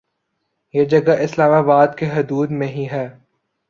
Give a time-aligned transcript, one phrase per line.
[0.73, 3.07] یہ جگہ اسلام آباد کی حدود میں ہی ہے